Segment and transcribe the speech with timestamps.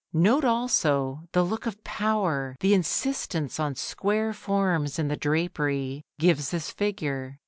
[0.13, 6.49] Note also the look of power the insistence on square forms in the drapery gives
[6.49, 7.37] this figure.